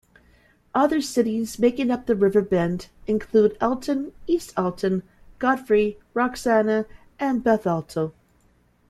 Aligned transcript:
Other 0.73 0.99
cities 0.99 1.59
making 1.59 1.91
up 1.91 2.07
the 2.07 2.15
"Riverbend" 2.15 2.87
include 3.05 3.55
Alton, 3.61 4.13
East 4.25 4.51
Alton, 4.57 5.03
Godfrey, 5.37 5.99
Roxana 6.15 6.87
and 7.19 7.43
Bethalto. 7.43 8.11